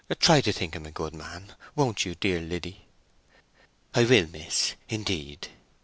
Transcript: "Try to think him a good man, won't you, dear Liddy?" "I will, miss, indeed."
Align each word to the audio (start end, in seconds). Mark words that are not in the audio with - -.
"Try 0.19 0.41
to 0.41 0.51
think 0.51 0.75
him 0.75 0.87
a 0.87 0.91
good 0.91 1.13
man, 1.13 1.53
won't 1.75 2.07
you, 2.07 2.15
dear 2.15 2.41
Liddy?" 2.41 2.87
"I 3.93 4.03
will, 4.03 4.25
miss, 4.25 4.73
indeed." 4.89 5.49